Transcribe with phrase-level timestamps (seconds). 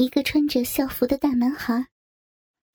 [0.00, 1.88] 一个穿着校服的大男孩，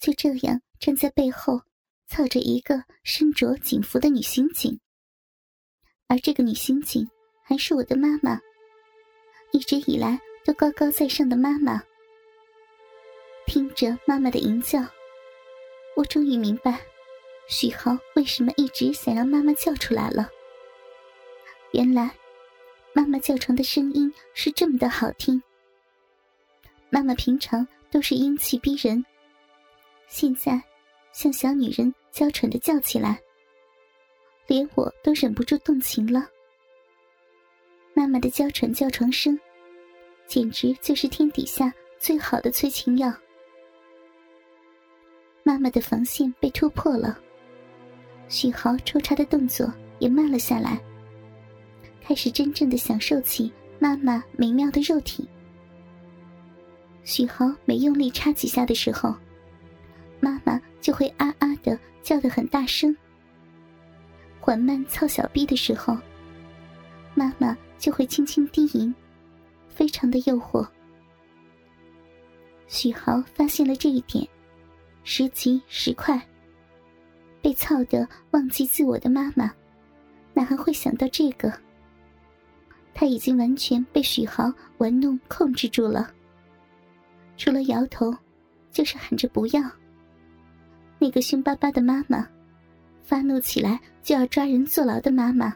[0.00, 1.62] 就这样站在背后，
[2.08, 4.76] 操着一个身着警服的女刑警。
[6.08, 7.08] 而这个女刑警
[7.44, 8.40] 还是我的妈妈，
[9.52, 11.80] 一直以来都高高在上的妈妈。
[13.46, 14.84] 听着妈妈的吟叫，
[15.94, 16.80] 我终于明白，
[17.48, 20.28] 许豪为什么一直想让妈妈叫出来了。
[21.72, 22.16] 原来，
[22.92, 25.40] 妈妈叫床的声音是这么的好听。
[26.94, 29.02] 妈妈平常都是英气逼人，
[30.08, 30.62] 现在
[31.10, 33.18] 像小女人娇喘的叫起来，
[34.46, 36.28] 连我都忍不住动情了。
[37.94, 39.40] 妈妈的娇喘叫床声，
[40.26, 43.10] 简直就是天底下最好的催情药。
[45.42, 47.18] 妈妈的防线被突破了，
[48.28, 50.78] 许豪抽插的动作也慢了下来，
[52.02, 55.26] 开始真正的享受起妈妈美妙的肉体。
[57.04, 59.14] 许豪每用力插几下的时候，
[60.20, 62.96] 妈妈就会啊啊的叫得很大声。
[64.40, 65.96] 缓慢操小臂的时候，
[67.14, 68.94] 妈妈就会轻轻低吟，
[69.68, 70.66] 非常的诱惑。
[72.68, 74.26] 许豪发现了这一点，
[75.04, 76.20] 时急时快。
[77.42, 79.52] 被操得忘记自我的妈妈，
[80.32, 81.52] 哪还会想到这个？
[82.94, 86.08] 他已经完全被许豪玩弄控制住了。
[87.42, 88.16] 除了摇头，
[88.70, 89.60] 就是喊着不要。
[91.00, 92.24] 那个凶巴巴的妈妈，
[93.02, 95.52] 发怒起来就要抓人坐牢的妈妈，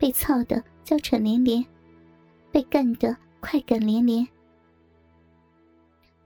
[0.00, 1.64] 被操的娇喘连连，
[2.50, 4.26] 被干的快感连连。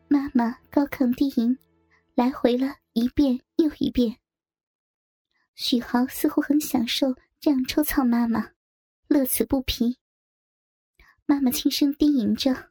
[0.08, 1.58] 妈妈高亢低吟，
[2.14, 4.16] 来回了一遍又一遍。
[5.56, 8.52] 许豪似乎很享受这样抽操妈妈，
[9.08, 9.98] 乐此不疲。
[11.26, 12.70] 妈妈轻声低吟着。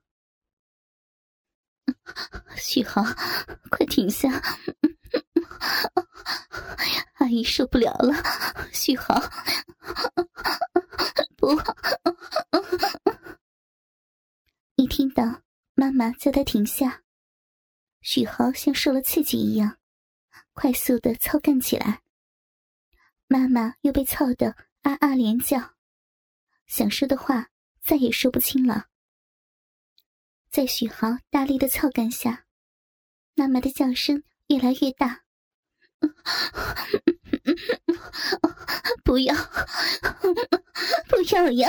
[2.57, 3.03] 许豪，
[3.69, 4.29] 快停下！
[7.15, 8.13] 阿姨受不了了。
[8.71, 9.19] 许豪，
[11.37, 11.47] 不！
[14.75, 15.41] 一听到
[15.75, 17.03] 妈妈叫他停下，
[18.01, 19.77] 许豪像受了刺激一样，
[20.53, 22.01] 快速的操干起来。
[23.27, 25.75] 妈妈又被操得啊啊连叫，
[26.65, 27.49] 想说的话
[27.81, 28.87] 再也说不清了。
[30.53, 32.45] 在许豪大力的操干下，
[33.33, 35.23] 妈妈的叫声越来越大。
[39.03, 39.33] 不要，
[41.09, 41.67] 不要呀！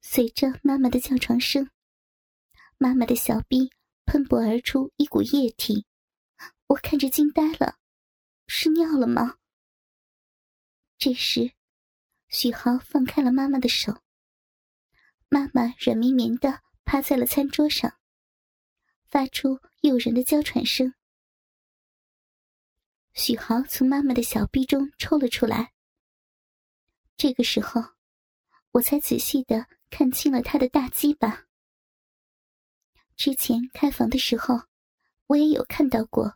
[0.00, 1.70] 随着妈妈的叫床声，
[2.78, 3.70] 妈妈的小臂
[4.06, 5.84] 喷薄而出一股液体，
[6.68, 7.76] 我看着惊呆了，
[8.46, 9.36] 是尿了吗？
[10.96, 11.52] 这时，
[12.30, 14.00] 许豪放开了妈妈的手，
[15.28, 16.62] 妈妈软绵绵的。
[16.84, 17.92] 趴在了餐桌上，
[19.04, 20.92] 发出诱人的娇喘声。
[23.12, 25.72] 许豪从妈妈的小臂中抽了出来。
[27.16, 27.82] 这个时候，
[28.72, 31.46] 我才仔细的看清了他的大鸡巴。
[33.16, 34.60] 之前开房的时候，
[35.26, 36.34] 我也有看到过，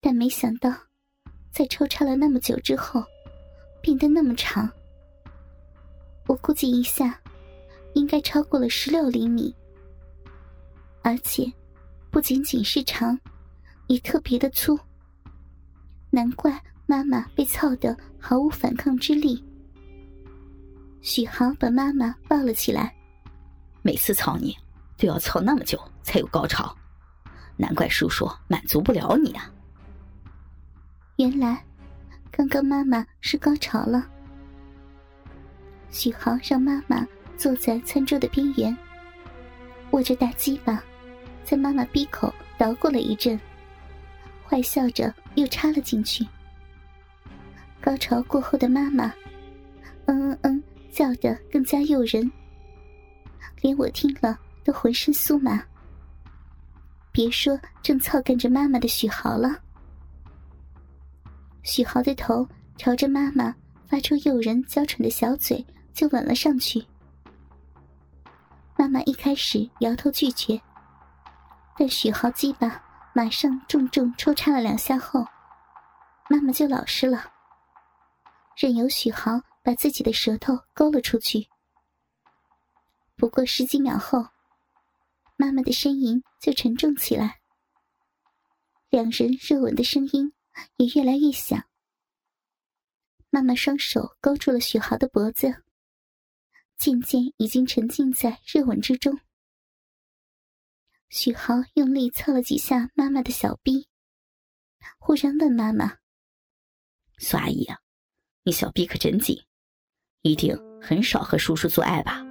[0.00, 0.70] 但没想到，
[1.50, 3.02] 在抽插了那么久之后，
[3.80, 4.70] 变得那么长。
[6.26, 7.22] 我估计一下。
[7.96, 9.54] 应该超过了十六厘米，
[11.00, 11.50] 而且
[12.10, 13.18] 不仅仅是长，
[13.86, 14.78] 也特别的粗。
[16.10, 19.42] 难怪妈妈被操得毫无反抗之力。
[21.00, 22.94] 许豪把妈妈抱了起来，
[23.80, 24.54] 每次操你
[24.98, 26.76] 都要操那么久才有高潮，
[27.56, 29.50] 难怪叔叔满足不了你啊！
[31.16, 31.64] 原来，
[32.30, 34.06] 刚刚妈妈是高潮了。
[35.90, 37.06] 许豪让妈妈。
[37.36, 38.76] 坐在餐桌的边缘，
[39.90, 40.82] 握着大鸡巴，
[41.44, 43.38] 在妈妈闭口捣鼓了一阵，
[44.46, 46.26] 坏笑着又插了进去。
[47.80, 49.12] 高潮过后的妈妈，
[50.06, 52.30] 嗯嗯嗯，叫得更加诱人，
[53.60, 55.62] 连我听了都浑身酥麻。
[57.12, 59.56] 别说正操干着妈妈的许豪了，
[61.62, 62.46] 许豪的头
[62.76, 63.54] 朝着妈妈
[63.86, 66.84] 发出诱人娇喘的小嘴就吻了上去。
[68.78, 70.60] 妈妈一开始摇头拒绝，
[71.78, 72.82] 但许豪鸡巴
[73.14, 75.26] 马上重重抽插了两下后，
[76.28, 77.32] 妈妈就老实了，
[78.54, 81.48] 任由许豪把自己的舌头勾了出去。
[83.16, 84.26] 不过十几秒后，
[85.36, 87.40] 妈妈的呻吟就沉重起来，
[88.90, 90.34] 两人热吻的声音
[90.76, 91.64] 也越来越响。
[93.30, 95.62] 妈妈双手勾住了许豪的脖子。
[96.78, 99.18] 渐渐已经沉浸在热吻之中。
[101.08, 103.88] 许豪用力操了几下妈妈的小臂，
[104.98, 105.98] 忽然问妈妈
[107.18, 107.78] ：“苏阿姨啊，
[108.42, 109.40] 你小臂可真紧，
[110.22, 112.24] 一定很少和叔叔做爱吧？”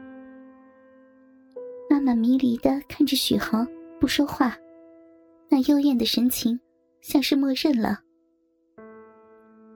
[1.90, 3.66] 妈妈迷离的看着许豪，
[4.00, 4.58] 不说话，
[5.50, 6.60] 那幽怨的神情
[7.02, 8.02] 像是默认了。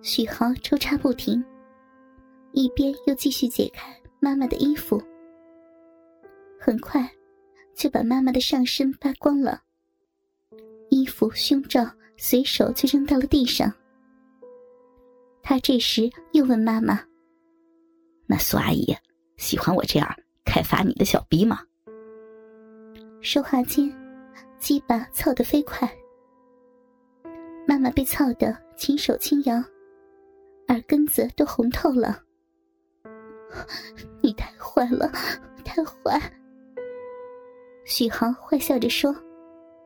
[0.01, 1.44] 许豪抽插不停，
[2.51, 5.01] 一边又继续解开妈妈的衣服，
[6.60, 7.10] 很快。
[7.75, 9.62] 就把妈妈的上身扒光了，
[10.89, 13.74] 衣服、胸罩随手就扔到了地上。
[15.42, 17.01] 他这时又问妈妈
[18.27, 18.94] ：“那苏阿姨
[19.38, 20.13] 喜欢我这样
[20.44, 21.62] 开发你的小逼吗？”
[23.24, 23.89] 说话间，
[24.57, 25.89] 鸡巴操得飞快，
[27.66, 29.56] 妈妈被操得轻手轻摇，
[30.68, 32.21] 耳根子都红透了。
[34.80, 35.12] 坏了，
[35.66, 36.18] 太坏！
[37.84, 39.12] 许航坏笑着说：“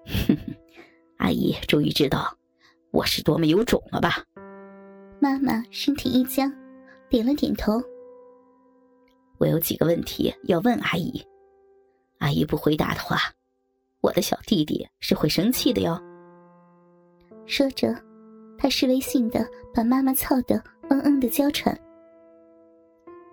[0.06, 0.56] 哼哼，
[1.18, 2.38] 阿姨终于知道
[2.92, 4.24] 我是多么有种了吧？”
[5.20, 6.54] 妈妈身体一僵，
[7.10, 7.82] 点了点头。
[9.40, 11.20] 我有几个问题要问阿姨，
[12.20, 13.18] 阿姨不回答的话，
[14.00, 16.00] 我的小弟弟是会生气的哟。
[17.48, 17.96] 说着，
[18.60, 19.44] 他示威性的
[19.74, 20.56] 把妈妈操得
[20.90, 21.76] 嗯嗯的娇喘。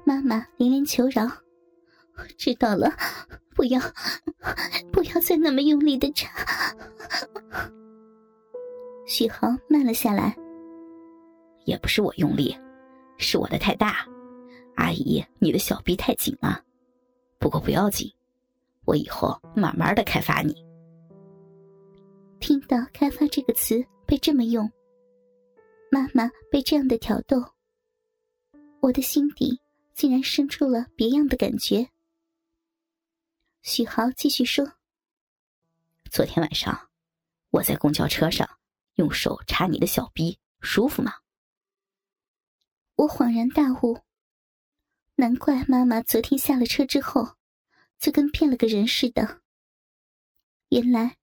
[0.07, 1.29] 妈妈连连求饶。
[2.37, 2.93] 知道了，
[3.55, 3.81] 不要，
[4.93, 6.31] 不要再那么用力的插。
[9.07, 10.37] 许豪慢了下来。
[11.67, 12.57] 也不是我用力，
[13.19, 14.07] 是我的太大。
[14.77, 16.65] 阿姨，你的小臂太紧了。
[17.39, 18.11] 不过不要紧，
[18.87, 20.55] 我以后慢慢的开发你。
[22.41, 24.69] 听到“开发”这个词被这么用，
[25.91, 27.45] 妈妈被这样的挑逗，
[28.81, 29.61] 我的心底
[29.93, 31.87] 竟然生出了别样的感觉。
[33.63, 34.73] 许豪继续说
[36.11, 36.89] ：“昨天晚上，
[37.51, 38.49] 我在公交车上
[38.95, 41.13] 用手插你的小逼，舒服吗？”
[42.97, 44.01] 我恍然大悟，
[45.17, 47.37] 难怪妈妈昨天下了车之后，
[47.99, 49.43] 就跟骗了个人似的。
[50.71, 51.19] 原来，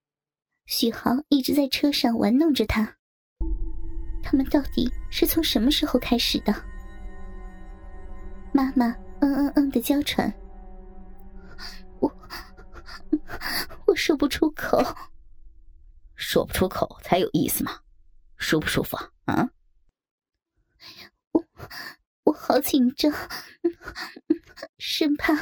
[0.68, 2.98] 许豪一直在车上玩弄着她。
[4.22, 6.54] 他们到底是从什么时候开始的？
[8.52, 8.90] 妈妈
[9.22, 10.32] 嗯嗯嗯的娇喘。
[13.98, 14.80] 说不出口，
[16.16, 17.82] 说不出口才有意思嘛，
[18.38, 18.96] 舒不舒服
[19.26, 19.50] 啊？
[21.32, 21.44] 我
[22.24, 23.12] 我好紧张，
[24.78, 25.34] 生怕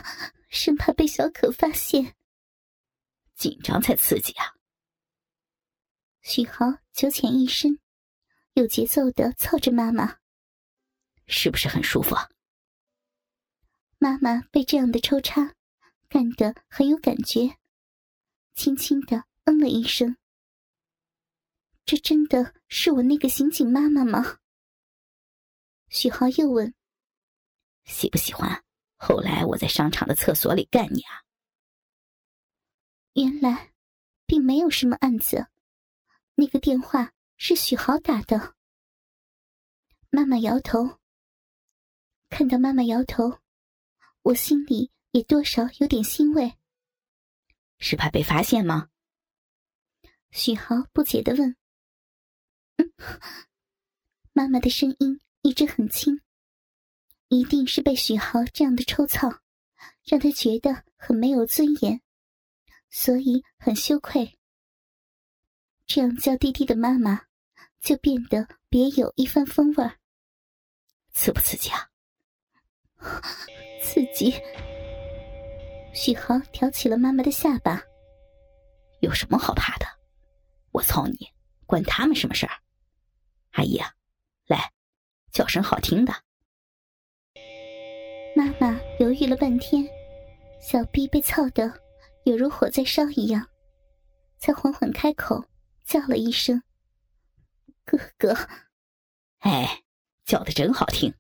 [0.48, 2.16] 生怕被小可发现，
[3.36, 4.56] 紧张才刺激啊！
[6.22, 7.78] 许豪九浅一深，
[8.54, 10.19] 有节奏的操着妈妈，
[11.28, 12.30] 是不是很舒服啊？
[13.98, 15.54] 妈妈被这样的抽插。
[16.07, 17.57] 干得很有感觉，
[18.56, 20.18] 轻轻的嗯了一声。
[21.86, 24.40] 这真的是我那个刑警妈妈吗？
[25.90, 26.74] 许浩又问
[27.86, 28.63] ：“喜不喜欢？
[28.96, 31.22] 后来我在商场的厕所里干你啊？”
[33.13, 33.74] 原来，
[34.25, 35.48] 并没有什么案子，
[36.34, 38.56] 那个电话是许豪打的。
[40.10, 41.00] 妈妈摇头。
[42.30, 43.40] 看到妈妈摇头，
[44.24, 44.92] 我心里。
[45.12, 46.57] 也多少有点欣慰，
[47.77, 48.89] 是怕被发现吗？
[50.31, 51.56] 许豪不解的问。
[54.33, 56.21] 妈妈的声音一直很轻，
[57.30, 59.30] 一定是被许豪这样的抽操，
[60.04, 62.02] 让他觉得很没有尊严，
[62.90, 64.38] 所以很羞愧。
[65.85, 67.28] 这样娇滴滴的妈妈，
[67.80, 69.90] 就变得别有一番风味。
[71.14, 71.90] 刺不刺激啊？
[73.81, 74.33] 刺激。
[75.95, 77.81] 许豪挑起了妈妈的下巴。
[78.99, 79.85] 有什么好怕的？
[80.73, 81.31] 我操你，
[81.66, 82.52] 关他们什么事儿？
[83.52, 83.94] 阿姨啊，
[84.45, 84.73] 来，
[85.31, 86.14] 叫声好听的。
[88.35, 89.87] 妈妈犹豫了半天，
[90.59, 91.71] 小臂被操得
[92.25, 93.47] 有如火在烧一样，
[94.37, 95.45] 才缓缓开口
[95.85, 96.61] 叫了一声
[97.85, 98.35] ：“哥哥。”
[99.40, 99.83] 哎，
[100.25, 101.14] 叫的真好听。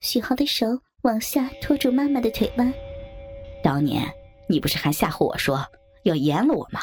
[0.00, 0.66] 许豪的手
[1.02, 2.72] 往下拖住妈妈的腿弯。
[3.64, 4.06] 当年
[4.46, 5.66] 你不是还吓唬我说
[6.02, 6.82] 要阉了我吗？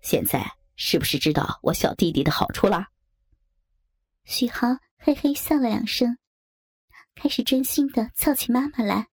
[0.00, 0.42] 现在
[0.76, 2.88] 是不是知道我小弟弟的好处了？
[4.24, 6.16] 许豪嘿嘿笑了两声，
[7.14, 9.08] 开始真心的操起妈妈来。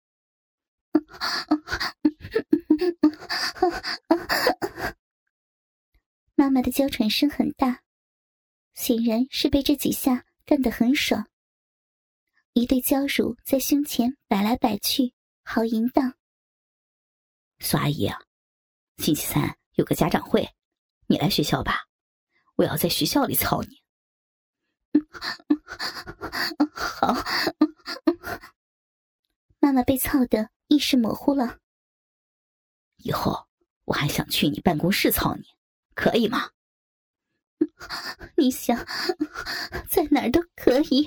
[6.36, 7.82] 妈妈的娇喘声很大，
[8.74, 11.26] 显然是被这几下干得很爽。
[12.52, 15.12] 一对娇乳在胸前摆来摆去，
[15.42, 16.14] 好淫荡。
[17.62, 18.10] 苏阿姨，
[18.96, 20.48] 星期三有个家长会，
[21.06, 21.86] 你来学校吧，
[22.56, 23.82] 我要在学校里操你。
[26.74, 27.14] 好。
[29.60, 31.58] 妈妈被操得意识模糊了。
[32.96, 33.46] 以后
[33.84, 35.44] 我还想去你办公室操你，
[35.94, 36.50] 可以吗？
[38.36, 38.74] 你想
[39.90, 41.06] 在哪儿都可以。